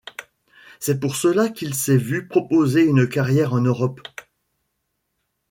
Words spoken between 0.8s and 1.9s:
pour cela qu'il